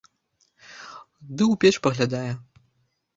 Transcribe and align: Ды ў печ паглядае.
Ды 1.35 1.43
ў 1.51 1.57
печ 1.65 1.75
паглядае. 1.89 2.31